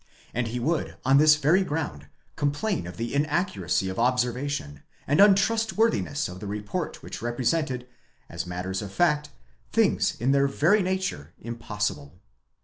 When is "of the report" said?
6.27-7.03